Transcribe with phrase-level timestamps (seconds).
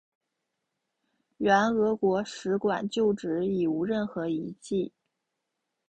[1.37, 4.91] 原俄国使馆旧址已无任何遗迹。